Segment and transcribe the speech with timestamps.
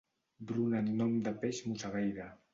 [0.51, 2.29] Bruna amb nom de peix mossegaire.